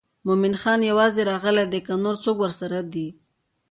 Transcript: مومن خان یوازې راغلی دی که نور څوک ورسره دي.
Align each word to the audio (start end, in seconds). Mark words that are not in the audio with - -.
مومن 0.25 0.53
خان 0.61 0.79
یوازې 0.91 1.21
راغلی 1.31 1.65
دی 1.71 1.79
که 1.87 1.93
نور 2.03 2.15
څوک 2.23 2.37
ورسره 2.39 2.79
دي. 2.93 3.07